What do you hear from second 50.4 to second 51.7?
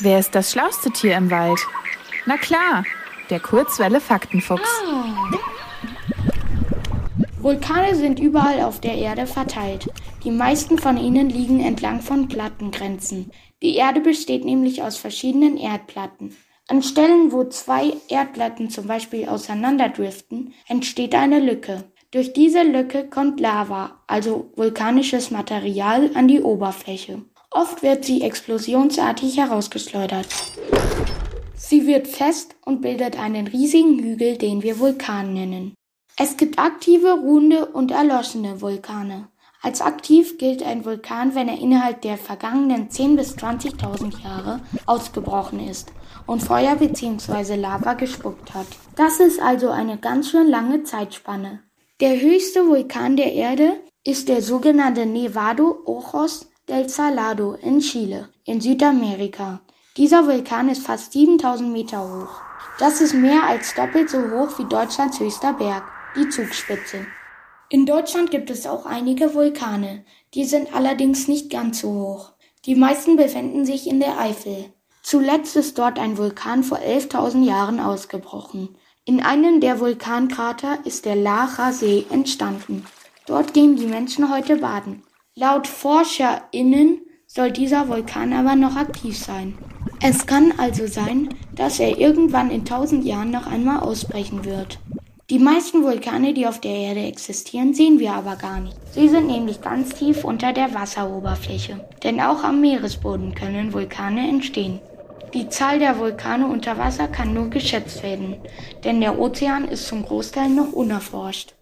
lange Zeitspanne.